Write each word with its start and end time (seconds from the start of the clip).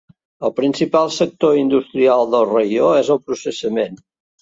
El 0.47 0.53
principal 0.59 1.11
sector 1.17 1.61
industrial 1.65 2.27
del 2.35 2.49
raió 2.57 2.91
és 3.05 3.15
el 3.19 3.25
processament. 3.31 4.05